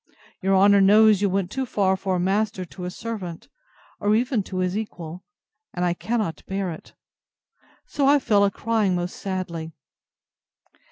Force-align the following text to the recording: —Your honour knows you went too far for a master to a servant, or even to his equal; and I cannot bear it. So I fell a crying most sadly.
—Your 0.41 0.55
honour 0.55 0.81
knows 0.81 1.21
you 1.21 1.29
went 1.29 1.51
too 1.51 1.63
far 1.67 1.95
for 1.95 2.15
a 2.15 2.19
master 2.19 2.65
to 2.65 2.85
a 2.85 2.89
servant, 2.89 3.49
or 3.99 4.15
even 4.15 4.41
to 4.41 4.57
his 4.57 4.75
equal; 4.75 5.23
and 5.75 5.85
I 5.85 5.93
cannot 5.93 6.43
bear 6.47 6.71
it. 6.71 6.93
So 7.85 8.07
I 8.07 8.17
fell 8.17 8.43
a 8.43 8.49
crying 8.49 8.95
most 8.95 9.15
sadly. 9.15 9.73